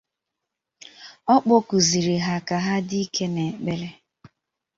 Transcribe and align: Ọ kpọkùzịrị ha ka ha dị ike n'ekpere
Ọ 1.33 1.35
kpọkùzịrị 1.43 2.15
ha 2.25 2.35
ka 2.47 2.55
ha 2.65 2.75
dị 2.87 2.99
ike 3.05 3.25
n'ekpere 3.33 3.89